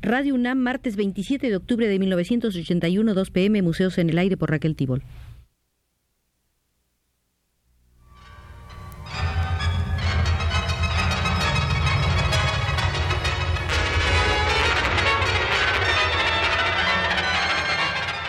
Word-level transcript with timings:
Radio 0.00 0.36
UNAM, 0.36 0.58
martes 0.58 0.94
27 0.94 1.50
de 1.50 1.56
octubre 1.56 1.88
de 1.88 1.98
1981, 1.98 3.14
2 3.14 3.30
pm, 3.30 3.62
Museos 3.62 3.98
en 3.98 4.10
el 4.10 4.18
Aire 4.18 4.36
por 4.36 4.48
Raquel 4.48 4.76
Tibol. 4.76 5.02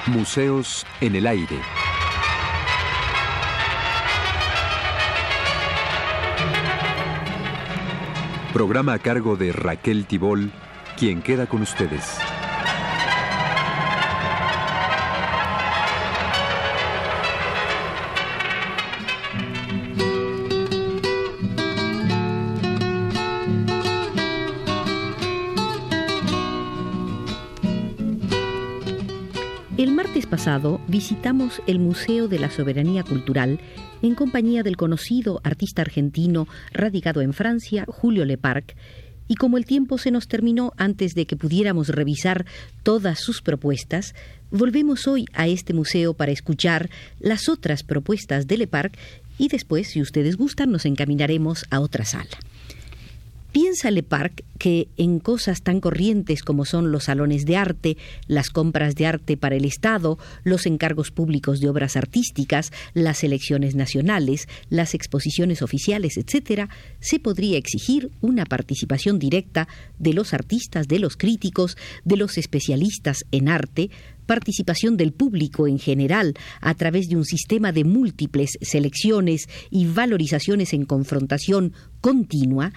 Museos 0.07 0.87
en 1.01 1.15
el 1.15 1.27
Aire. 1.27 1.59
Programa 8.53 8.93
a 8.93 8.99
cargo 8.99 9.35
de 9.35 9.51
Raquel 9.51 10.07
Tibol, 10.07 10.51
quien 10.99 11.21
queda 11.21 11.47
con 11.47 11.61
ustedes. 11.61 12.17
El 29.77 29.93
martes 29.93 30.25
pasado 30.25 30.81
visitamos 30.89 31.61
el 31.65 31.79
Museo 31.79 32.27
de 32.27 32.39
la 32.39 32.49
Soberanía 32.49 33.03
Cultural 33.03 33.61
en 34.01 34.15
compañía 34.15 34.63
del 34.63 34.75
conocido 34.75 35.39
artista 35.45 35.81
argentino 35.81 36.49
radicado 36.73 37.21
en 37.21 37.31
Francia, 37.31 37.85
Julio 37.87 38.25
Leparc, 38.25 38.75
y 39.29 39.35
como 39.35 39.57
el 39.57 39.65
tiempo 39.65 39.97
se 39.97 40.11
nos 40.11 40.27
terminó 40.27 40.73
antes 40.75 41.15
de 41.15 41.25
que 41.25 41.37
pudiéramos 41.37 41.87
revisar 41.87 42.45
todas 42.83 43.19
sus 43.19 43.41
propuestas, 43.41 44.15
volvemos 44.51 45.07
hoy 45.07 45.25
a 45.33 45.47
este 45.47 45.73
museo 45.73 46.13
para 46.15 46.31
escuchar 46.31 46.89
las 47.19 47.47
otras 47.47 47.83
propuestas 47.83 48.47
de 48.47 48.57
Leparc 48.57 48.97
y 49.37 49.47
después, 49.47 49.87
si 49.87 50.01
ustedes 50.01 50.35
gustan, 50.35 50.71
nos 50.71 50.85
encaminaremos 50.85 51.65
a 51.69 51.79
otra 51.79 52.03
sala. 52.03 52.37
Piensa 53.51 53.89
Le 53.89 54.03
Parc 54.03 54.43
que 54.59 54.89
en 54.97 55.19
cosas 55.19 55.63
tan 55.63 55.79
corrientes 55.79 56.43
como 56.43 56.65
son 56.65 56.91
los 56.91 57.05
salones 57.05 57.45
de 57.45 57.57
arte, 57.57 57.97
las 58.27 58.51
compras 58.51 58.93
de 58.93 59.07
arte 59.07 59.37
para 59.37 59.55
el 59.55 59.65
Estado, 59.65 60.19
los 60.43 60.67
encargos 60.67 61.09
públicos 61.09 61.59
de 61.59 61.69
obras 61.69 61.95
artísticas, 61.95 62.71
las 62.93 63.23
elecciones 63.23 63.73
nacionales, 63.73 64.47
las 64.69 64.93
exposiciones 64.93 65.63
oficiales, 65.63 66.17
etc., 66.17 66.69
se 66.99 67.19
podría 67.19 67.57
exigir 67.57 68.11
una 68.21 68.45
participación 68.45 69.17
directa 69.17 69.67
de 69.97 70.13
los 70.13 70.33
artistas, 70.35 70.87
de 70.87 70.99
los 70.99 71.17
críticos, 71.17 71.75
de 72.03 72.17
los 72.17 72.37
especialistas 72.37 73.25
en 73.31 73.49
arte, 73.49 73.89
participación 74.27 74.95
del 74.95 75.11
público 75.11 75.65
en 75.67 75.79
general 75.79 76.35
a 76.61 76.75
través 76.75 77.09
de 77.09 77.15
un 77.15 77.25
sistema 77.25 77.71
de 77.71 77.83
múltiples 77.83 78.59
selecciones 78.61 79.49
y 79.71 79.87
valorizaciones 79.87 80.73
en 80.73 80.85
confrontación 80.85 81.73
continua, 81.99 82.71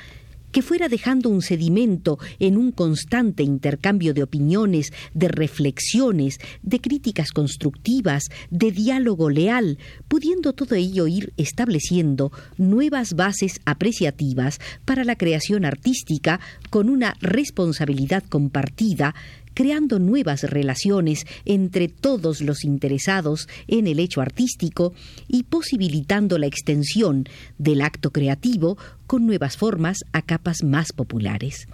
que 0.52 0.62
fuera 0.62 0.88
dejando 0.88 1.28
un 1.28 1.42
sedimento 1.42 2.18
en 2.38 2.56
un 2.56 2.70
constante 2.70 3.42
intercambio 3.42 4.14
de 4.14 4.22
opiniones, 4.22 4.92
de 5.14 5.28
reflexiones, 5.28 6.38
de 6.62 6.80
críticas 6.80 7.32
constructivas, 7.32 8.24
de 8.50 8.70
diálogo 8.70 9.30
leal, 9.30 9.78
pudiendo 10.08 10.52
todo 10.52 10.74
ello 10.74 11.06
ir 11.06 11.32
estableciendo 11.36 12.30
nuevas 12.58 13.14
bases 13.14 13.60
apreciativas 13.64 14.60
para 14.84 15.04
la 15.04 15.16
creación 15.16 15.64
artística 15.64 16.40
con 16.70 16.88
una 16.88 17.16
responsabilidad 17.20 18.22
compartida 18.28 19.14
creando 19.54 19.98
nuevas 19.98 20.42
relaciones 20.44 21.26
entre 21.44 21.88
todos 21.88 22.40
los 22.40 22.64
interesados 22.64 23.48
en 23.68 23.86
el 23.86 23.98
hecho 23.98 24.20
artístico 24.20 24.92
y 25.28 25.44
posibilitando 25.44 26.38
la 26.38 26.46
extensión 26.46 27.28
del 27.58 27.82
acto 27.82 28.10
creativo 28.10 28.78
con 29.06 29.26
nuevas 29.26 29.56
formas 29.56 30.04
a 30.12 30.22
capas 30.22 30.62
más 30.62 30.92
populares 30.92 31.68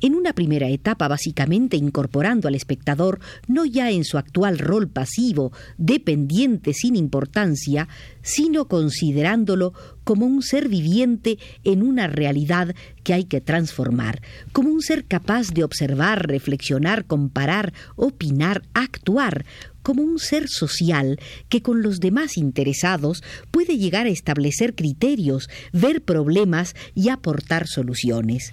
en 0.00 0.14
una 0.14 0.32
primera 0.32 0.68
etapa 0.68 1.08
básicamente 1.08 1.76
incorporando 1.76 2.48
al 2.48 2.54
espectador 2.54 3.20
no 3.46 3.64
ya 3.64 3.90
en 3.90 4.04
su 4.04 4.18
actual 4.18 4.58
rol 4.58 4.88
pasivo, 4.88 5.52
dependiente 5.78 6.74
sin 6.74 6.96
importancia, 6.96 7.88
sino 8.22 8.66
considerándolo 8.68 9.72
como 10.04 10.26
un 10.26 10.42
ser 10.42 10.68
viviente 10.68 11.38
en 11.64 11.82
una 11.82 12.06
realidad 12.06 12.74
que 13.04 13.14
hay 13.14 13.24
que 13.24 13.40
transformar, 13.40 14.22
como 14.52 14.70
un 14.70 14.82
ser 14.82 15.04
capaz 15.04 15.52
de 15.52 15.64
observar, 15.64 16.26
reflexionar, 16.26 17.04
comparar, 17.04 17.72
opinar, 17.96 18.62
actuar, 18.74 19.44
como 19.82 20.02
un 20.02 20.18
ser 20.18 20.48
social 20.48 21.18
que 21.48 21.62
con 21.62 21.82
los 21.82 22.00
demás 22.00 22.36
interesados 22.36 23.22
puede 23.50 23.78
llegar 23.78 24.06
a 24.06 24.10
establecer 24.10 24.74
criterios, 24.74 25.48
ver 25.72 26.02
problemas 26.02 26.74
y 26.94 27.08
aportar 27.08 27.66
soluciones. 27.66 28.52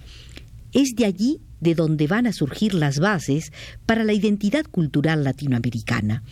Es 0.74 0.96
de 0.96 1.06
allí 1.06 1.40
de 1.60 1.76
donde 1.76 2.08
van 2.08 2.28
a 2.28 2.34
surgir 2.34 2.74
las 2.74 3.00
bases 3.00 3.52
para 3.86 4.04
la 4.04 4.14
identidad 4.14 4.66
cultural 4.66 5.24
latinoamericana. 5.24 6.24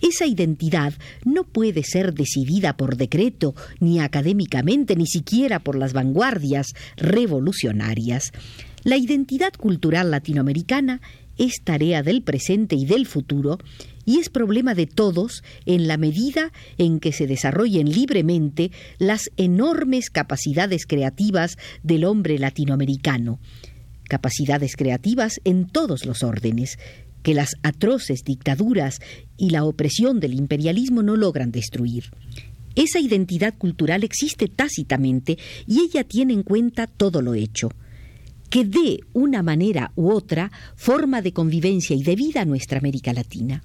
Esa 0.00 0.26
identidad 0.26 0.94
no 1.24 1.42
puede 1.42 1.82
ser 1.82 2.14
decidida 2.14 2.76
por 2.76 2.96
decreto, 2.96 3.54
ni 3.80 3.98
académicamente, 3.98 4.94
ni 4.94 5.06
siquiera 5.06 5.58
por 5.58 5.76
las 5.76 5.92
vanguardias 5.92 6.74
revolucionarias. 6.96 8.32
La 8.84 8.96
identidad 8.96 9.52
cultural 9.54 10.12
latinoamericana 10.12 11.00
es 11.36 11.62
tarea 11.64 12.02
del 12.02 12.22
presente 12.22 12.76
y 12.76 12.84
del 12.84 13.06
futuro, 13.06 13.58
y 14.04 14.18
es 14.18 14.28
problema 14.28 14.74
de 14.74 14.86
todos 14.86 15.42
en 15.66 15.88
la 15.88 15.96
medida 15.96 16.52
en 16.78 17.00
que 17.00 17.12
se 17.12 17.26
desarrollen 17.26 17.90
libremente 17.90 18.70
las 18.98 19.30
enormes 19.36 20.10
capacidades 20.10 20.86
creativas 20.86 21.58
del 21.82 22.04
hombre 22.04 22.38
latinoamericano 22.38 23.40
capacidades 24.08 24.74
creativas 24.74 25.40
en 25.44 25.66
todos 25.66 26.04
los 26.04 26.22
órdenes, 26.22 26.78
que 27.22 27.34
las 27.34 27.50
atroces 27.62 28.24
dictaduras 28.24 29.00
y 29.36 29.50
la 29.50 29.64
opresión 29.64 30.18
del 30.20 30.34
imperialismo 30.34 31.02
no 31.02 31.16
logran 31.16 31.52
destruir. 31.52 32.04
Esa 32.74 33.00
identidad 33.00 33.54
cultural 33.56 34.04
existe 34.04 34.48
tácitamente 34.48 35.36
y 35.66 35.80
ella 35.80 36.04
tiene 36.04 36.32
en 36.32 36.42
cuenta 36.42 36.86
todo 36.86 37.22
lo 37.22 37.34
hecho, 37.34 37.70
que 38.50 38.64
de 38.64 39.00
una 39.12 39.42
manera 39.42 39.92
u 39.94 40.10
otra 40.10 40.50
forma 40.74 41.20
de 41.20 41.32
convivencia 41.32 41.94
y 41.94 42.02
de 42.02 42.16
vida 42.16 42.42
a 42.42 42.44
nuestra 42.44 42.78
América 42.78 43.12
Latina 43.12 43.62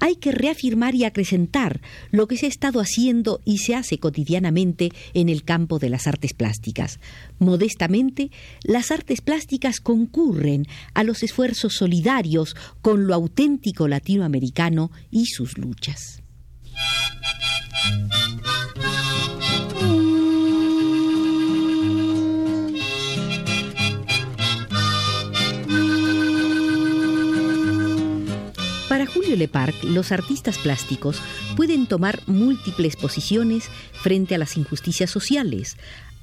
hay 0.00 0.16
que 0.16 0.32
reafirmar 0.32 0.94
y 0.94 1.04
acrecentar 1.04 1.80
lo 2.10 2.26
que 2.26 2.36
se 2.36 2.46
ha 2.46 2.48
estado 2.48 2.80
haciendo 2.80 3.40
y 3.44 3.58
se 3.58 3.74
hace 3.74 3.98
cotidianamente 3.98 4.90
en 5.14 5.28
el 5.28 5.44
campo 5.44 5.78
de 5.78 5.90
las 5.90 6.06
artes 6.06 6.34
plásticas. 6.34 7.00
Modestamente, 7.38 8.30
las 8.62 8.90
artes 8.90 9.20
plásticas 9.20 9.80
concurren 9.80 10.66
a 10.94 11.04
los 11.04 11.22
esfuerzos 11.22 11.74
solidarios 11.74 12.56
con 12.82 13.06
lo 13.06 13.14
auténtico 13.14 13.88
latinoamericano 13.88 14.90
y 15.10 15.26
sus 15.26 15.58
luchas. 15.58 16.22
Julio 29.36 29.48
Leparc, 29.48 29.84
los 29.84 30.12
artistas 30.12 30.56
plásticos 30.56 31.20
pueden 31.56 31.86
tomar 31.86 32.20
múltiples 32.26 32.96
posiciones 32.96 33.68
frente 33.92 34.34
a 34.34 34.38
las 34.38 34.56
injusticias 34.56 35.10
sociales, 35.10 35.76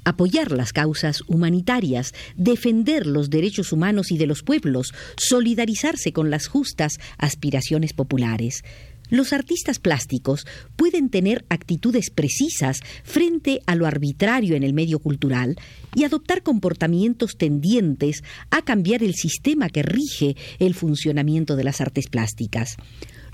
apoyar 0.04 0.50
las 0.50 0.72
causas 0.72 1.22
humanitarias, 1.28 2.12
defender 2.36 3.06
los 3.06 3.30
derechos 3.30 3.72
humanos 3.72 4.10
y 4.10 4.18
de 4.18 4.26
los 4.26 4.42
pueblos, 4.42 4.92
solidarizarse 5.16 6.12
con 6.12 6.30
las 6.30 6.48
justas 6.48 6.98
aspiraciones 7.16 7.92
populares. 7.92 8.64
Los 9.10 9.32
artistas 9.32 9.78
plásticos 9.78 10.46
pueden 10.76 11.10
tener 11.10 11.44
actitudes 11.50 12.10
precisas 12.10 12.80
frente 13.02 13.60
a 13.66 13.76
lo 13.76 13.86
arbitrario 13.86 14.56
en 14.56 14.62
el 14.62 14.72
medio 14.72 14.98
cultural 14.98 15.56
y 15.94 16.04
adoptar 16.04 16.42
comportamientos 16.42 17.36
tendientes 17.36 18.24
a 18.50 18.62
cambiar 18.62 19.02
el 19.02 19.14
sistema 19.14 19.68
que 19.68 19.82
rige 19.82 20.36
el 20.58 20.74
funcionamiento 20.74 21.54
de 21.54 21.64
las 21.64 21.80
artes 21.80 22.08
plásticas 22.08 22.76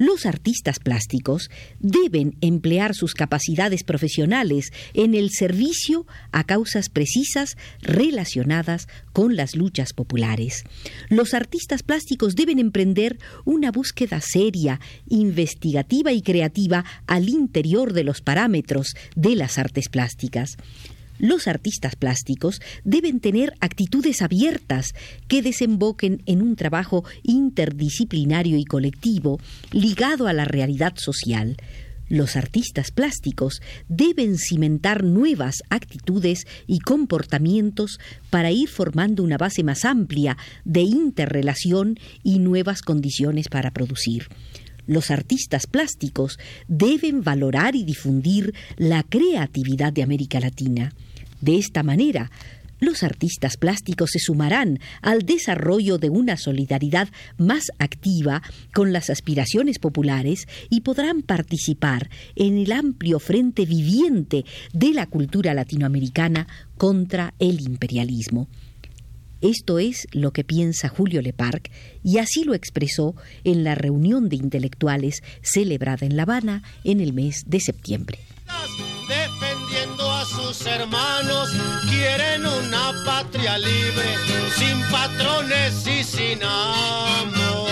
los 0.00 0.25
artistas 0.25 0.79
plásticos 0.79 1.50
deben 1.79 2.35
emplear 2.41 2.94
sus 2.94 3.12
capacidades 3.12 3.85
profesionales 3.85 4.73
en 4.94 5.14
el 5.14 5.31
servicio 5.31 6.06
a 6.32 6.44
causas 6.44 6.88
precisas 6.88 7.58
relacionadas 7.82 8.88
con 9.12 9.37
las 9.37 9.55
luchas 9.55 9.93
populares. 9.93 10.64
Los 11.11 11.35
artistas 11.35 11.82
plásticos 11.82 12.35
deben 12.35 12.58
emprender 12.58 13.19
una 13.44 13.70
búsqueda 13.70 14.23
seria, 14.23 14.81
investigativa 15.11 16.12
y 16.12 16.23
creativa 16.23 16.87
al 17.06 17.29
interior 17.29 17.93
de 17.93 18.05
los 18.05 18.23
parámetros 18.23 18.94
de 19.17 19.37
las 19.37 19.58
artes 19.58 19.91
plásticas. 19.91 20.56
Los 21.20 21.46
artistas 21.46 21.96
plásticos 21.96 22.61
deben 22.84 23.20
tener 23.20 23.55
actitudes 23.61 24.22
abiertas 24.22 24.94
que 25.28 25.43
desemboquen 25.43 26.22
en 26.26 26.43
un 26.43 26.56
trabajo 26.56 27.05
interdisciplinario 27.22 28.56
y 28.56 28.64
colectivo 28.64 29.38
ligado 29.70 30.26
a 30.26 30.32
la 30.32 30.44
realidad 30.44 30.94
social. 30.96 31.56
Los 32.08 32.34
artistas 32.34 32.90
plásticos 32.90 33.62
deben 33.88 34.37
cimentar 34.37 35.05
nuevas 35.05 35.62
actitudes 35.69 36.46
y 36.67 36.81
comportamientos 36.81 38.00
para 38.31 38.50
ir 38.50 38.69
formando 38.69 39.23
una 39.23 39.37
base 39.37 39.62
más 39.62 39.84
amplia 39.84 40.37
de 40.64 40.81
interrelación 40.81 42.00
y 42.25 42.40
nuevas 42.40 42.82
condiciones 42.82 43.49
para 43.49 43.70
producir 43.70 44.26
los 44.90 45.12
artistas 45.12 45.69
plásticos 45.69 46.38
deben 46.66 47.23
valorar 47.23 47.76
y 47.76 47.84
difundir 47.84 48.55
la 48.76 49.05
creatividad 49.05 49.93
de 49.93 50.02
América 50.02 50.40
Latina. 50.40 50.93
De 51.40 51.56
esta 51.56 51.82
manera, 51.82 52.31
los 52.81 53.02
artistas 53.02 53.56
plásticos 53.56 54.10
se 54.12 54.19
sumarán 54.19 54.78
al 55.02 55.20
desarrollo 55.20 55.98
de 55.98 56.08
una 56.08 56.37
solidaridad 56.37 57.08
más 57.37 57.70
activa 57.78 58.42
con 58.72 58.92
las 58.92 59.10
aspiraciones 59.10 59.78
populares 59.78 60.48
y 60.70 60.81
podrán 60.81 61.22
participar 61.22 62.08
en 62.37 62.56
el 62.56 62.72
amplio 62.72 63.19
frente 63.20 63.66
viviente 63.66 64.44
de 64.72 64.94
la 64.94 65.06
cultura 65.06 65.52
latinoamericana 65.52 66.46
contra 66.78 67.34
el 67.38 67.60
imperialismo. 67.60 68.48
Esto 69.42 69.78
es 69.78 70.06
lo 70.12 70.32
que 70.32 70.44
piensa 70.44 70.88
Julio 70.88 71.22
Leparc 71.22 71.70
y 72.02 72.19
así 72.19 72.44
lo 72.44 72.54
expresó 72.54 73.14
en 73.44 73.64
la 73.64 73.75
reunión 73.75 74.28
de 74.28 74.37
intelectuales 74.37 75.22
celebrada 75.42 76.06
en 76.06 76.16
La 76.16 76.22
Habana 76.22 76.62
en 76.84 77.00
el 77.00 77.14
mes 77.14 77.44
de 77.46 77.60
septiembre. 77.60 78.19
Libre, 83.58 84.08
sin 84.56 84.81
patrones 84.91 85.87
y 85.87 86.05
sin 86.05 86.43
amor. 86.43 87.70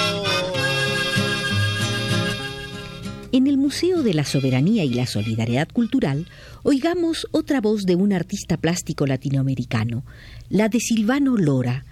En 3.31 3.47
el 3.47 3.59
Museo 3.59 4.03
de 4.03 4.15
la 4.15 4.25
Soberanía 4.25 4.85
y 4.85 4.95
la 4.95 5.07
Solidaridad 5.07 5.69
Cultural, 5.69 6.27
oigamos 6.63 7.27
otra 7.31 7.61
voz 7.61 7.85
de 7.85 7.95
un 7.95 8.13
artista 8.13 8.57
plástico 8.57 9.07
latinoamericano, 9.07 10.03
la 10.49 10.69
de 10.69 10.81
Silvano 10.81 11.37
Lora, 11.37 11.85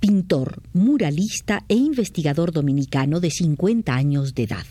pintor, 0.00 0.62
muralista 0.72 1.64
e 1.68 1.74
investigador 1.74 2.52
dominicano 2.52 3.20
de 3.20 3.30
50 3.30 3.94
años 3.94 4.34
de 4.34 4.44
edad. 4.44 4.66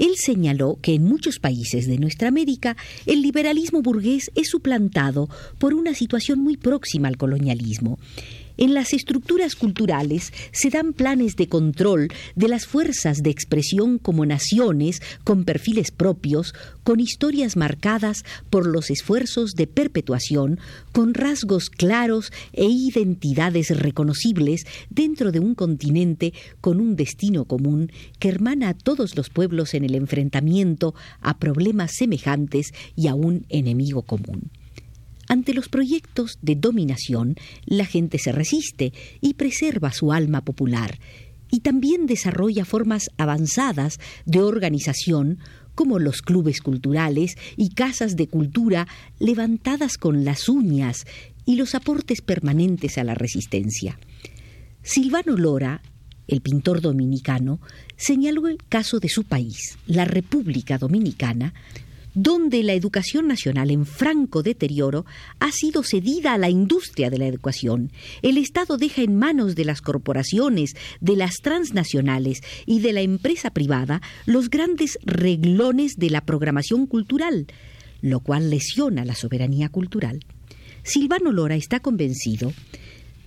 Él 0.00 0.16
señaló 0.16 0.78
que 0.80 0.94
en 0.94 1.04
muchos 1.04 1.38
países 1.38 1.86
de 1.86 1.98
nuestra 1.98 2.28
América 2.28 2.76
el 3.04 3.20
liberalismo 3.20 3.82
burgués 3.82 4.30
es 4.34 4.48
suplantado 4.48 5.28
por 5.58 5.74
una 5.74 5.94
situación 5.94 6.40
muy 6.40 6.56
próxima 6.56 7.06
al 7.06 7.18
colonialismo 7.18 7.98
en 8.60 8.74
las 8.74 8.92
estructuras 8.92 9.56
culturales 9.56 10.32
se 10.52 10.68
dan 10.68 10.92
planes 10.92 11.34
de 11.34 11.48
control 11.48 12.08
de 12.36 12.46
las 12.46 12.66
fuerzas 12.66 13.22
de 13.22 13.30
expresión 13.30 13.98
como 13.98 14.26
naciones 14.26 15.00
con 15.24 15.44
perfiles 15.44 15.90
propios, 15.90 16.54
con 16.84 17.00
historias 17.00 17.56
marcadas 17.56 18.22
por 18.50 18.66
los 18.66 18.90
esfuerzos 18.90 19.52
de 19.52 19.66
perpetuación, 19.66 20.60
con 20.92 21.14
rasgos 21.14 21.70
claros 21.70 22.32
e 22.52 22.66
identidades 22.66 23.70
reconocibles 23.70 24.66
dentro 24.90 25.32
de 25.32 25.40
un 25.40 25.54
continente 25.54 26.34
con 26.60 26.80
un 26.80 26.96
destino 26.96 27.46
común 27.46 27.90
que 28.18 28.28
hermana 28.28 28.68
a 28.68 28.74
todos 28.74 29.16
los 29.16 29.30
pueblos 29.30 29.72
en 29.72 29.84
el 29.84 29.94
enfrentamiento 29.94 30.94
a 31.22 31.38
problemas 31.38 31.92
semejantes 31.96 32.74
y 32.94 33.08
a 33.08 33.14
un 33.14 33.46
enemigo 33.48 34.02
común. 34.02 34.50
Ante 35.30 35.54
los 35.54 35.68
proyectos 35.68 36.40
de 36.42 36.56
dominación, 36.56 37.36
la 37.64 37.86
gente 37.86 38.18
se 38.18 38.32
resiste 38.32 38.92
y 39.20 39.34
preserva 39.34 39.92
su 39.92 40.12
alma 40.12 40.40
popular, 40.40 40.98
y 41.52 41.60
también 41.60 42.06
desarrolla 42.06 42.64
formas 42.64 43.10
avanzadas 43.16 44.00
de 44.24 44.40
organización 44.40 45.38
como 45.76 46.00
los 46.00 46.22
clubes 46.22 46.60
culturales 46.60 47.36
y 47.56 47.68
casas 47.74 48.16
de 48.16 48.26
cultura 48.26 48.88
levantadas 49.20 49.98
con 49.98 50.24
las 50.24 50.48
uñas 50.48 51.06
y 51.46 51.54
los 51.54 51.76
aportes 51.76 52.22
permanentes 52.22 52.98
a 52.98 53.04
la 53.04 53.14
resistencia. 53.14 54.00
Silvano 54.82 55.36
Lora, 55.36 55.80
el 56.26 56.40
pintor 56.40 56.80
dominicano, 56.80 57.60
señaló 57.96 58.48
el 58.48 58.58
caso 58.68 58.98
de 58.98 59.08
su 59.08 59.22
país, 59.22 59.78
la 59.86 60.06
República 60.06 60.76
Dominicana, 60.76 61.54
donde 62.14 62.62
la 62.62 62.74
educación 62.74 63.28
nacional 63.28 63.70
en 63.70 63.86
franco 63.86 64.42
deterioro 64.42 65.06
ha 65.38 65.52
sido 65.52 65.82
cedida 65.82 66.34
a 66.34 66.38
la 66.38 66.50
industria 66.50 67.10
de 67.10 67.18
la 67.18 67.26
educación. 67.26 67.92
El 68.22 68.38
Estado 68.38 68.76
deja 68.76 69.02
en 69.02 69.16
manos 69.16 69.54
de 69.54 69.64
las 69.64 69.82
corporaciones, 69.82 70.74
de 71.00 71.16
las 71.16 71.36
transnacionales 71.36 72.42
y 72.66 72.80
de 72.80 72.92
la 72.92 73.00
empresa 73.00 73.50
privada 73.50 74.02
los 74.26 74.50
grandes 74.50 74.98
reglones 75.02 75.96
de 75.96 76.10
la 76.10 76.22
programación 76.22 76.86
cultural, 76.86 77.46
lo 78.00 78.20
cual 78.20 78.50
lesiona 78.50 79.04
la 79.04 79.14
soberanía 79.14 79.68
cultural. 79.68 80.20
Silvano 80.82 81.32
Lora 81.32 81.56
está 81.56 81.80
convencido 81.80 82.52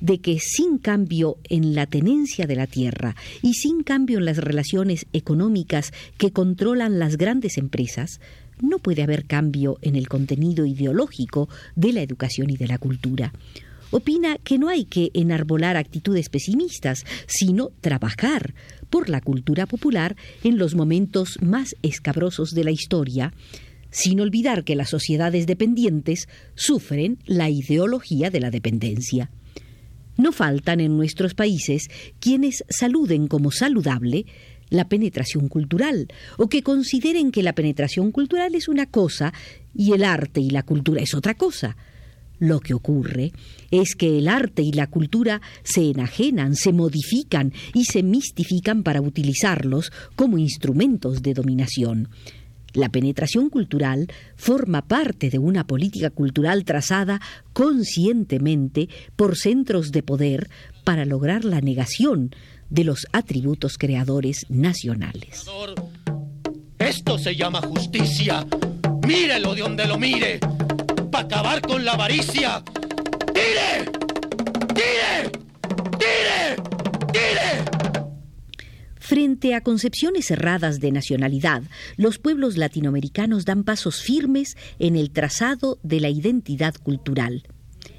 de 0.04 0.20
que 0.20 0.38
sin 0.40 0.80
cambio 0.80 1.38
en 1.48 1.76
la 1.76 1.86
tenencia 1.86 2.46
de 2.46 2.58
la 2.58 2.68
tierra 2.68 3.16
y 3.42 3.54
sin 3.54 3.84
cambio 3.84 4.18
en 4.18 4.26
las 4.26 4.38
relaciones 4.38 5.06
económicas 5.14 5.94
que 6.18 6.34
controlan 6.34 7.00
las 7.00 7.16
grandes 7.16 7.58
empresas, 7.58 8.20
no 8.62 8.80
puede 8.80 9.04
haber 9.04 9.26
cambio 9.26 9.78
en 9.82 9.96
el 9.96 10.08
contenido 10.08 10.66
ideológico 10.66 11.50
de 11.76 11.94
la 11.94 12.02
educación 12.02 12.50
y 12.50 12.58
de 12.58 12.68
la 12.68 12.78
cultura. 12.78 13.34
Opina 13.92 14.38
que 14.44 14.58
no 14.58 14.70
hay 14.70 14.86
que 14.86 15.12
enarbolar 15.14 15.78
actitudes 15.78 16.30
pesimistas, 16.30 17.06
sino 17.28 17.70
trabajar 17.80 18.56
por 18.90 19.08
la 19.08 19.22
cultura 19.22 19.68
popular 19.68 20.16
en 20.44 20.58
los 20.58 20.74
momentos 20.74 21.38
más 21.42 21.76
escabrosos 21.84 22.52
de 22.52 22.64
la 22.64 22.72
historia, 22.72 23.34
sin 23.92 24.20
olvidar 24.20 24.64
que 24.64 24.76
las 24.76 24.90
sociedades 24.90 25.46
dependientes 25.46 26.28
sufren 26.56 27.20
la 27.26 27.52
ideología 27.52 28.32
de 28.32 28.40
la 28.40 28.50
dependencia. 28.50 29.30
No 30.18 30.32
faltan 30.32 30.80
en 30.80 30.96
nuestros 30.98 31.34
países 31.34 31.90
quienes 32.20 32.64
saluden 32.70 33.28
como 33.28 33.52
saludable 33.52 34.26
la 34.70 34.88
penetración 34.88 35.48
cultural, 35.48 36.08
o 36.38 36.50
que 36.50 36.64
consideren 36.64 37.32
que 37.32 37.44
la 37.44 37.54
penetración 37.54 38.12
cultural 38.12 38.56
es 38.56 38.68
una 38.68 38.86
cosa 38.86 39.34
y 39.76 39.94
el 39.94 40.04
arte 40.04 40.42
y 40.42 40.50
la 40.50 40.64
cultura 40.64 41.02
es 41.02 41.14
otra 41.14 41.36
cosa. 41.36 41.76
Lo 42.40 42.60
que 42.60 42.74
ocurre 42.74 43.32
es 43.72 43.96
que 43.96 44.18
el 44.18 44.28
arte 44.28 44.64
y 44.64 44.74
la 44.74 44.88
cultura 44.88 45.42
se 45.64 45.90
enajenan, 45.90 46.56
se 46.56 46.74
modifican 46.74 47.54
y 47.74 47.86
se 47.86 48.04
mistifican 48.04 48.84
para 48.84 49.02
utilizarlos 49.02 49.92
como 50.16 50.38
instrumentos 50.38 51.22
de 51.22 51.34
dominación. 51.34 52.10
La 52.74 52.90
penetración 52.90 53.50
cultural 53.50 54.08
forma 54.36 54.88
parte 54.88 55.30
de 55.30 55.38
una 55.38 55.68
política 55.68 56.10
cultural 56.10 56.66
trazada 56.66 57.22
conscientemente 57.54 58.90
por 59.16 59.38
centros 59.38 59.92
de 59.92 60.02
poder 60.02 60.50
para 60.84 61.06
lograr 61.06 61.46
la 61.46 61.62
negación 61.62 62.32
de 62.70 62.84
los 62.84 63.08
atributos 63.12 63.78
creadores 63.78 64.46
nacionales. 64.50 65.46
Esto 66.80 67.18
se 67.18 67.36
llama 67.36 67.62
justicia. 67.62 68.46
Mírelo 69.08 69.56
de 69.56 69.62
donde 69.62 69.86
lo 69.86 69.98
mire. 69.98 70.40
Para 71.12 71.26
acabar 71.26 71.62
con 71.62 71.86
la 71.86 71.94
avaricia. 71.94 72.64
¡Tire! 73.34 73.90
¡Tire! 74.74 75.32
¡Tire! 75.98 76.56
¡Tire! 77.12 77.74
Frente 78.98 79.54
a 79.54 79.62
concepciones 79.62 80.32
erradas 80.32 80.80
de 80.80 80.92
nacionalidad, 80.92 81.62
los 81.98 82.20
pueblos 82.20 82.58
latinoamericanos 82.58 83.46
dan 83.46 83.64
pasos 83.64 84.02
firmes 84.02 84.58
en 84.80 84.96
el 84.96 85.12
trazado 85.12 85.78
de 85.84 86.00
la 86.00 86.10
identidad 86.10 86.74
cultural. 86.76 87.44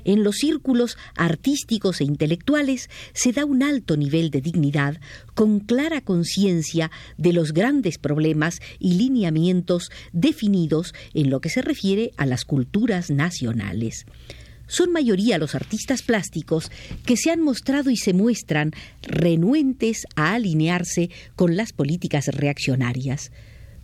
En 0.05 0.23
los 0.23 0.37
círculos 0.37 0.97
artísticos 1.17 2.01
e 2.01 2.05
intelectuales 2.05 2.91
se 3.13 3.33
da 3.33 3.45
un 3.45 3.63
alto 3.63 3.97
nivel 3.97 4.31
de 4.31 4.41
dignidad 4.41 5.01
con 5.35 5.61
clara 5.61 6.01
conciencia 6.01 6.91
de 7.17 7.33
los 7.33 7.53
grandes 7.53 7.99
problemas 7.99 8.61
y 8.79 8.95
lineamientos 8.95 9.91
definidos 10.13 10.95
en 11.15 11.31
lo 11.31 11.41
que 11.41 11.51
se 11.51 11.63
refiere 11.63 12.13
a 12.17 12.27
las 12.27 12.45
culturas 12.45 13.11
nacionales 13.11 14.07
son 14.67 14.93
mayoría 14.93 15.39
los 15.39 15.55
artistas 15.55 16.03
plásticos 16.03 16.71
que 17.05 17.17
se 17.17 17.31
han 17.31 17.41
mostrado 17.43 17.91
y 17.91 17.97
se 17.97 18.13
muestran 18.13 18.73
renuentes 19.03 20.07
a 20.17 20.35
alinearse 20.35 21.11
con 21.37 21.57
las 21.57 21.73
políticas 21.73 22.29
reaccionarias. 22.29 23.31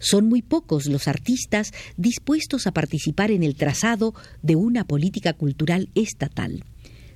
Son 0.01 0.29
muy 0.29 0.41
pocos 0.41 0.87
los 0.87 1.07
artistas 1.07 1.73
dispuestos 1.97 2.67
a 2.67 2.73
participar 2.73 3.31
en 3.31 3.43
el 3.43 3.55
trazado 3.55 4.15
de 4.43 4.57
una 4.57 4.85
política 4.85 5.35
cultural 5.35 5.91
estatal. 5.95 6.65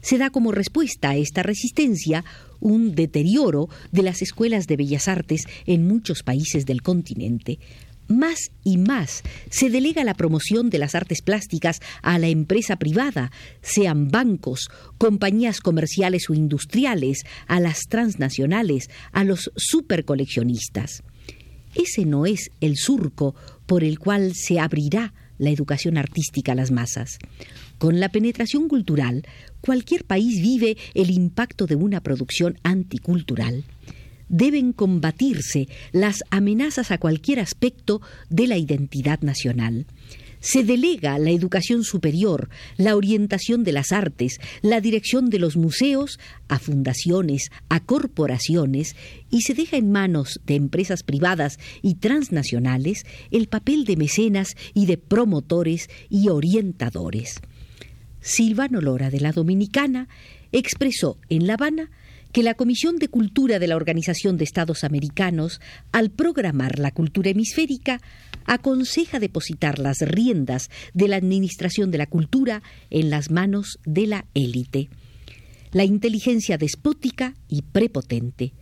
Se 0.03 0.19
da 0.19 0.29
como 0.29 0.53
respuesta 0.53 1.11
a 1.11 1.17
esta 1.17 1.43
resistencia 1.43 2.27
un 2.61 2.95
deterioro 2.95 3.71
de 3.91 4.03
las 4.03 4.21
escuelas 4.21 4.67
de 4.67 4.77
bellas 4.77 5.09
artes 5.09 5.45
en 5.67 5.89
muchos 5.89 6.23
países 6.23 6.67
del 6.67 6.83
continente. 6.83 7.59
más 8.07 8.51
y 8.63 8.77
más 8.77 9.23
se 9.49 9.71
delega 9.71 10.05
la 10.05 10.13
promoción 10.13 10.69
de 10.69 10.77
las 10.77 10.95
artes 10.95 11.23
plásticas 11.23 11.81
a 12.03 12.19
la 12.19 12.29
empresa 12.29 12.77
privada, 12.77 13.33
sean 13.63 14.11
bancos, 14.11 14.69
compañías 14.99 15.61
comerciales 15.61 16.29
o 16.29 16.35
industriales, 16.35 17.25
a 17.47 17.61
las 17.61 17.81
transnacionales, 17.89 18.91
a 19.13 19.25
los 19.25 19.51
supercoleccionistas. 19.57 21.03
Ese 21.75 22.05
no 22.05 22.27
es 22.27 22.51
el 22.61 22.77
surco 22.77 23.35
por 23.67 23.85
el 23.85 23.99
cual 23.99 24.35
se 24.35 24.61
abrirá 24.61 25.13
la 25.39 25.51
educación 25.51 25.99
artística 25.99 26.53
a 26.53 26.55
las 26.55 26.71
masas. 26.71 27.19
Con 27.79 28.01
la 28.01 28.09
penetración 28.09 28.69
cultural, 28.69 29.27
cualquier 29.61 30.05
país 30.05 30.41
vive 30.41 30.77
el 30.95 31.11
impacto 31.11 31.67
de 31.67 31.75
una 31.75 32.01
producción 32.01 32.59
anticultural 32.63 33.65
deben 34.29 34.73
combatirse 34.73 35.69
las 35.93 36.25
amenazas 36.31 36.91
a 36.91 36.99
cualquier 36.99 37.41
aspecto 37.41 38.01
de 38.31 38.47
la 38.47 38.57
identidad 38.57 39.21
nacional. 39.21 39.87
Se 40.45 40.63
delega 40.63 41.19
la 41.19 41.31
educación 41.31 41.85
superior, 41.85 42.51
la 42.77 42.97
orientación 42.97 43.65
de 43.65 43.73
las 43.73 43.93
artes, 43.93 44.41
la 44.61 44.83
dirección 44.83 45.31
de 45.31 45.39
los 45.39 45.57
museos 45.57 46.21
a 46.49 46.59
fundaciones, 46.59 47.51
a 47.71 47.81
corporaciones 47.81 48.95
y 49.31 49.41
se 49.41 49.55
deja 49.55 49.79
en 49.79 49.91
manos 49.91 50.43
de 50.45 50.57
empresas 50.57 51.03
privadas 51.03 51.59
y 51.81 51.95
transnacionales 51.95 53.07
el 53.31 53.49
papel 53.49 53.87
de 53.87 53.97
mecenas 53.97 54.55
y 54.75 54.85
de 54.85 54.99
promotores 54.99 55.89
y 56.11 56.29
orientadores. 56.29 57.41
Silvano 58.21 58.83
Lora 58.83 59.09
de 59.09 59.21
la 59.21 59.33
Dominicana 59.33 60.09
expresó 60.53 61.17
en 61.31 61.47
La 61.47 61.55
Habana 61.55 61.91
que 62.35 62.43
la 62.43 62.55
Comisión 62.55 62.97
de 62.97 63.07
Cultura 63.07 63.61
de 63.61 63.69
la 63.69 63.77
Organización 63.77 64.37
de 64.37 64.43
Estados 64.43 64.83
Americanos, 64.83 65.61
al 65.93 66.11
programar 66.11 66.81
la 66.81 66.91
cultura 66.91 67.31
hemisférica, 67.31 68.01
aconseja 68.45 69.21
depositar 69.21 69.79
las 69.79 70.01
riendas 70.01 70.69
de 70.95 71.07
la 71.07 71.15
administración 71.15 71.93
de 71.93 71.99
la 71.99 72.09
cultura 72.09 72.65
en 72.91 73.09
las 73.09 73.31
manos 73.31 73.79
de 73.87 74.09
la 74.09 74.25
élite. 74.35 74.89
La 75.71 75.85
inteligencia 75.85 76.59
despótica 76.59 77.37
y 77.49 77.63
prepotente. 77.63 78.53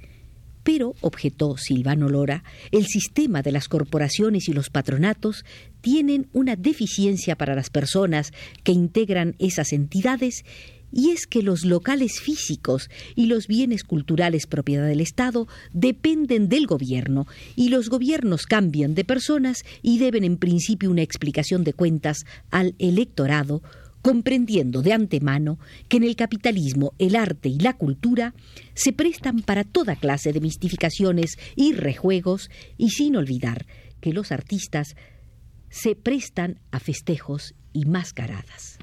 Pero, 0.63 0.95
objetó 1.01 1.57
Silvano 1.57 2.11
Lora, 2.11 2.45
el 2.73 2.85
sistema 2.85 3.41
de 3.41 3.53
las 3.53 3.69
corporaciones 3.69 4.51
y 4.51 4.53
los 4.53 4.69
patronatos 4.69 5.47
tienen 5.81 6.29
una 6.35 6.57
deficiencia 6.57 7.37
para 7.37 7.55
las 7.55 7.71
personas 7.71 8.33
que 8.65 8.73
integran 8.73 9.35
esas 9.39 9.73
entidades 9.73 10.45
y 10.93 11.11
es 11.11 11.27
que 11.27 11.43
los 11.43 11.65
locales 11.65 12.21
físicos 12.21 12.89
y 13.15 13.27
los 13.27 13.47
bienes 13.47 13.85
culturales 13.85 14.47
propiedad 14.47 14.87
del 14.87 15.01
Estado 15.01 15.49
dependen 15.73 16.49
del 16.49 16.67
gobierno 16.67 17.27
y 17.57 17.71
los 17.71 17.89
gobiernos 17.89 18.47
cambian 18.47 18.95
de 18.95 19.05
personas 19.05 19.65
y 19.83 19.99
deben 19.99 20.25
en 20.25 20.37
principio 20.37 20.91
una 20.91 21.03
explicación 21.03 21.65
de 21.65 21.73
cuentas 21.73 22.25
al 22.51 22.75
electorado, 22.79 23.63
comprendiendo 24.03 24.83
de 24.83 24.93
antemano 24.93 25.59
que 25.89 25.97
en 25.97 26.03
el 26.03 26.17
capitalismo 26.17 26.93
el 26.99 27.17
arte 27.17 27.49
y 27.49 27.59
la 27.59 27.75
cultura 27.75 28.35
se 28.75 28.93
prestan 28.93 29.43
para 29.43 29.65
toda 29.65 29.97
clase 29.97 30.33
de 30.33 30.41
mistificaciones 30.41 31.39
y 31.57 31.73
rejuegos 31.73 32.51
y 32.77 32.91
sin 32.91 33.17
olvidar 33.17 33.67
que 34.01 34.13
los 34.13 34.33
artistas 34.33 34.97
se 35.71 35.95
prestan 35.95 36.61
a 36.71 36.81
festejos 36.81 37.55
y 37.73 37.87
mascaradas. 37.87 38.79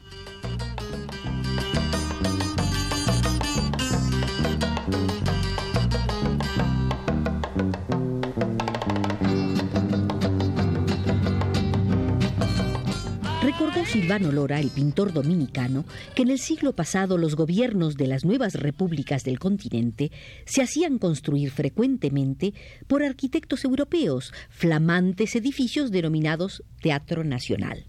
Recordó 13.41 13.86
Silvano 13.86 14.34
Lora, 14.34 14.60
el 14.60 14.69
pintor 14.69 15.13
dominicano, 15.13 15.86
que 16.13 16.24
en 16.24 16.29
el 16.29 16.39
siglo 16.39 16.75
pasado 16.75 17.17
los 17.17 17.38
gobiernos 17.38 17.96
de 17.96 18.05
las 18.05 18.25
nuevas 18.25 18.53
repúblicas 18.55 19.24
del 19.24 19.39
continente 19.39 20.12
se 20.46 20.62
hacían 20.62 20.98
construir 20.98 21.50
frecuentemente 21.50 22.53
por 22.88 23.01
arquitectos 23.01 23.63
europeos 23.63 24.34
flamantes 24.50 25.38
edificios 25.38 25.89
denominados 25.89 26.63
Teatro 26.81 27.24
Nacional. 27.24 27.86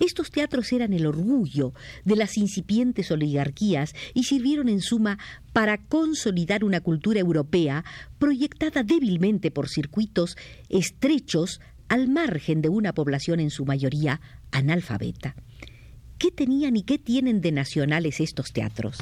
Estos 0.00 0.32
teatros 0.32 0.72
eran 0.72 0.92
el 0.94 1.06
orgullo 1.06 1.74
de 2.04 2.16
las 2.16 2.36
incipientes 2.36 3.12
oligarquías 3.12 3.94
y 4.14 4.24
sirvieron 4.24 4.68
en 4.68 4.80
suma 4.80 5.16
para 5.52 5.78
consolidar 5.78 6.64
una 6.64 6.80
cultura 6.80 7.20
europea 7.20 7.84
proyectada 8.18 8.82
débilmente 8.82 9.52
por 9.52 9.68
circuitos 9.68 10.36
estrechos 10.68 11.60
al 11.92 12.08
margen 12.08 12.62
de 12.62 12.70
una 12.70 12.94
población 12.94 13.38
en 13.38 13.50
su 13.50 13.66
mayoría 13.66 14.22
analfabeta. 14.50 15.36
¿Qué 16.16 16.30
tenían 16.30 16.74
y 16.74 16.84
qué 16.84 16.96
tienen 16.96 17.42
de 17.42 17.52
nacionales 17.52 18.18
estos 18.20 18.54
teatros? 18.54 18.96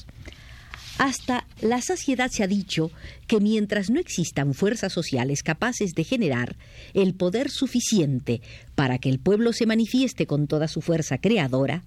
Hasta 0.98 1.46
la 1.60 1.82
saciedad 1.82 2.32
se 2.32 2.42
ha 2.42 2.48
dicho 2.48 2.90
que 3.28 3.38
mientras 3.38 3.90
no 3.90 4.00
existan 4.00 4.54
fuerzas 4.54 4.92
sociales 4.92 5.44
capaces 5.44 5.94
de 5.94 6.02
generar 6.02 6.56
el 6.92 7.14
poder 7.14 7.48
suficiente 7.48 8.42
para 8.74 8.98
que 8.98 9.08
el 9.08 9.20
pueblo 9.20 9.52
se 9.52 9.66
manifieste 9.66 10.26
con 10.26 10.48
toda 10.48 10.66
su 10.66 10.80
fuerza 10.80 11.18
creadora, 11.18 11.84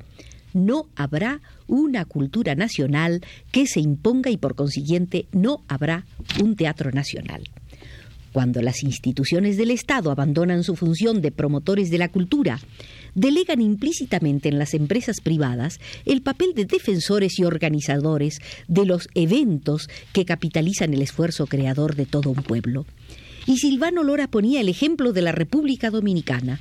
no 0.53 0.87
habrá 0.95 1.41
una 1.67 2.05
cultura 2.05 2.55
nacional 2.55 3.19
que 3.51 3.67
se 3.67 3.81
imponga 3.81 4.31
y 4.31 4.37
por 4.37 4.55
consiguiente 4.55 5.27
no 5.33 5.65
habrá 5.67 6.05
un 6.41 6.55
teatro 6.55 6.91
nacional. 6.91 7.43
Cuando 8.33 8.63
las 8.63 8.81
instituciones 8.81 9.57
del 9.57 9.69
Estado 9.69 10.09
abandonan 10.09 10.63
su 10.63 10.75
función 10.75 11.21
de 11.21 11.31
promotores 11.31 11.91
de 11.91 11.99
la 11.99 12.09
cultura, 12.09 12.59
delegan 13.13 13.61
implícitamente 13.61 14.49
en 14.49 14.57
las 14.57 14.73
empresas 14.73 15.21
privadas 15.21 15.79
el 16.05 16.23
papel 16.23 16.55
de 16.55 16.65
defensores 16.65 17.37
y 17.37 17.43
organizadores 17.43 18.39
de 18.67 18.87
los 18.87 19.07
eventos 19.13 19.87
que 20.13 20.25
capitalizan 20.25 20.95
el 20.95 21.03
esfuerzo 21.03 21.45
creador 21.45 21.95
de 21.95 22.07
todo 22.07 22.31
un 22.31 22.41
pueblo. 22.41 22.87
Y 23.45 23.57
Silvano 23.57 24.03
Lora 24.03 24.27
ponía 24.27 24.61
el 24.61 24.69
ejemplo 24.69 25.13
de 25.13 25.21
la 25.21 25.31
República 25.31 25.91
Dominicana, 25.91 26.59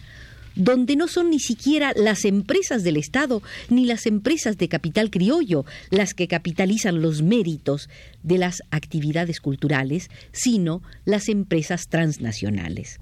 donde 0.55 0.97
no 0.97 1.09
son 1.09 1.31
ni 1.31 1.41
siquiera 1.41 1.93
las 1.97 2.25
empresas 2.25 2.83
del 2.83 2.97
Estado 2.97 3.43
ni 3.69 3.87
las 3.87 4.07
empresas 4.07 4.59
de 4.59 4.69
capital 4.69 5.11
criollo 5.11 5.65
las 5.91 6.15
que 6.15 6.29
capitalizan 6.29 7.03
los 7.03 7.23
méritos 7.23 7.89
de 8.23 8.39
las 8.39 8.63
actividades 8.71 9.41
culturales, 9.41 10.11
sino 10.33 10.83
las 11.05 11.29
empresas 11.29 11.89
transnacionales. 11.89 12.99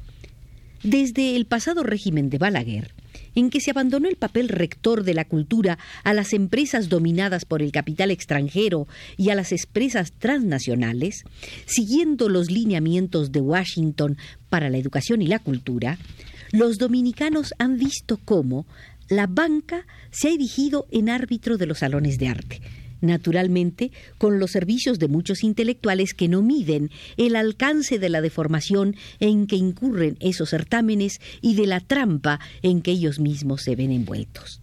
Desde 0.83 1.37
el 1.37 1.45
pasado 1.45 1.83
régimen 1.83 2.31
de 2.31 2.39
Balaguer, 2.39 2.95
en 3.35 3.51
que 3.51 3.61
se 3.61 3.71
abandonó 3.71 4.09
el 4.09 4.17
papel 4.17 4.49
rector 4.49 5.05
de 5.05 5.15
la 5.15 5.25
cultura 5.25 5.79
a 6.05 6.15
las 6.15 6.33
empresas 6.33 6.89
dominadas 6.89 7.45
por 7.45 7.63
el 7.63 7.71
capital 7.73 8.11
extranjero 8.11 8.89
y 9.17 9.31
a 9.31 9.35
las 9.35 9.53
empresas 9.53 10.13
transnacionales, 10.13 11.25
siguiendo 11.67 12.29
los 12.29 12.51
lineamientos 12.51 13.31
de 13.31 13.41
Washington 13.41 14.17
para 14.49 14.71
la 14.71 14.79
educación 14.79 15.23
y 15.23 15.27
la 15.27 15.39
cultura, 15.39 15.99
los 16.53 16.79
dominicanos 16.79 17.55
han 17.59 17.77
visto 17.79 18.19
cómo 18.25 18.67
la 19.09 19.27
banca 19.27 19.87
se 20.11 20.29
ha 20.29 20.33
erigido 20.33 20.87
en 20.91 21.09
árbitro 21.09 21.59
de 21.59 21.67
los 21.67 21.79
salones 21.79 22.19
de 22.19 22.29
arte, 22.29 22.61
naturalmente 23.01 23.91
con 24.19 24.39
los 24.39 24.53
servicios 24.53 24.99
de 24.99 25.09
muchos 25.09 25.43
intelectuales 25.43 26.15
que 26.15 26.29
no 26.29 26.43
miden 26.43 26.91
el 27.17 27.37
alcance 27.37 27.99
de 27.99 28.09
la 28.09 28.21
deformación 28.21 28.97
en 29.19 29.47
que 29.47 29.57
incurren 29.57 30.17
esos 30.21 30.51
certámenes 30.51 31.21
y 31.41 31.55
de 31.55 31.67
la 31.67 31.81
trampa 31.81 32.41
en 32.63 32.83
que 32.83 32.93
ellos 32.93 33.19
mismos 33.19 33.63
se 33.63 33.77
ven 33.77 33.91
envueltos. 33.91 34.61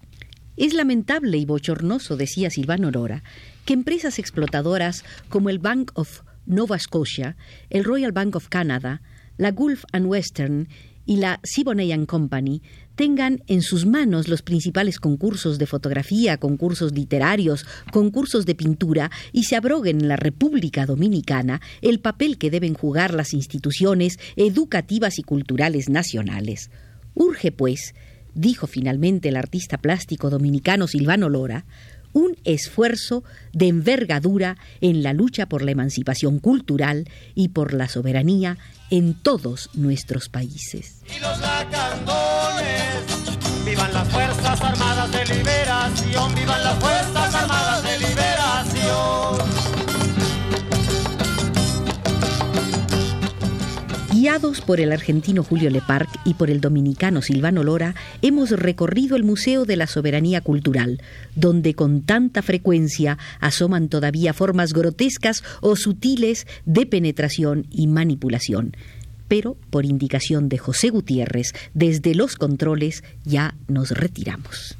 Es 0.56 0.74
lamentable 0.74 1.38
y 1.38 1.46
bochornoso, 1.46 2.18
decía 2.18 2.50
Silvano 2.50 2.88
Aurora, 2.88 3.24
que 3.66 3.74
empresas 3.74 4.18
explotadoras 4.18 5.04
como 5.30 5.50
el 5.50 5.60
Bank 5.60 5.92
of 5.94 6.22
Nova 6.46 6.80
Scotia, 6.80 7.36
el 7.70 7.84
Royal 7.84 8.12
Bank 8.12 8.36
of 8.36 8.48
Canada, 8.48 9.02
la 9.38 9.52
Gulf 9.52 9.84
and 9.92 10.08
Western 10.08 10.68
y 11.08 11.18
la 11.18 11.40
Siboney 11.44 12.06
Company 12.06 12.62
tengan 12.96 13.42
en 13.48 13.64
sus 13.64 13.86
manos 13.86 14.28
los 14.28 14.44
principales 14.44 15.00
concursos 15.00 15.58
de 15.58 15.66
fotografía, 15.66 16.38
concursos 16.38 16.92
literarios, 16.92 17.66
concursos 17.92 18.46
de 18.46 18.54
pintura 18.54 19.10
y 19.32 19.44
se 19.44 19.56
abroguen 19.56 20.02
en 20.02 20.10
la 20.10 20.18
República 20.18 20.86
Dominicana 20.86 21.62
el 21.82 22.00
papel 22.00 22.38
que 22.38 22.52
deben 22.52 22.74
jugar 22.74 23.14
las 23.14 23.34
instituciones 23.34 24.20
educativas 24.36 25.18
y 25.18 25.24
culturales 25.24 25.90
nacionales. 25.90 26.70
Urge, 27.16 27.52
pues, 27.52 27.96
dijo 28.34 28.68
finalmente 28.68 29.30
el 29.30 29.38
artista 29.38 29.78
plástico 29.80 30.30
dominicano 30.30 30.88
Silvano 30.88 31.30
Lora, 31.30 31.66
un 32.18 32.36
esfuerzo 32.46 33.24
de 33.54 33.68
envergadura 33.68 34.58
en 34.82 35.04
la 35.04 35.14
lucha 35.14 35.46
por 35.46 35.62
la 35.62 35.70
emancipación 35.72 36.40
cultural 36.40 37.08
y 37.36 37.50
por 37.50 37.74
la 37.74 37.88
soberanía 37.88 38.58
en 38.90 39.14
todos 39.14 39.70
nuestros 39.76 40.28
países. 40.28 41.02
Y 41.16 41.20
los 41.20 41.40
vivan 43.64 43.94
las 43.94 44.08
Fuerzas 44.08 44.62
Armadas 44.62 45.12
de 45.12 45.36
Liberación, 45.36 46.36
vivan 46.36 46.64
las 46.64 46.80
Fuerzas 46.80 47.36
Armadas 47.36 47.84
de 47.84 48.00
Liberación. 48.00 49.67
Guiados 54.20 54.62
por 54.62 54.80
el 54.80 54.92
argentino 54.92 55.44
Julio 55.44 55.70
Leparc 55.70 56.10
y 56.26 56.34
por 56.34 56.50
el 56.50 56.60
dominicano 56.60 57.22
Silvano 57.22 57.64
Lora, 57.64 57.94
hemos 58.24 58.50
recorrido 58.50 59.16
el 59.16 59.24
Museo 59.24 59.64
de 59.64 59.76
la 59.76 59.86
Soberanía 59.86 60.42
Cultural, 60.42 61.04
donde 61.36 61.76
con 61.76 62.02
tanta 62.02 62.42
frecuencia 62.42 63.20
asoman 63.40 63.90
todavía 63.90 64.34
formas 64.34 64.74
grotescas 64.74 65.44
o 65.62 65.76
sutiles 65.76 66.48
de 66.66 66.88
penetración 66.88 67.68
y 67.70 67.86
manipulación. 67.86 68.76
Pero, 69.28 69.56
por 69.70 69.86
indicación 69.86 70.50
de 70.50 70.58
José 70.58 70.90
Gutiérrez, 70.90 71.54
desde 71.76 72.16
los 72.16 72.38
controles 72.38 73.04
ya 73.24 73.54
nos 73.68 73.92
retiramos. 73.92 74.80